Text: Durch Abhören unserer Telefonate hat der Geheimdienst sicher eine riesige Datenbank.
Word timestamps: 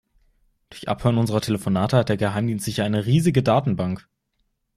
Durch 0.71 0.87
Abhören 0.89 1.19
unserer 1.19 1.41
Telefonate 1.41 1.95
hat 1.97 2.09
der 2.09 2.17
Geheimdienst 2.17 2.65
sicher 2.65 2.83
eine 2.85 3.05
riesige 3.05 3.43
Datenbank. 3.43 4.09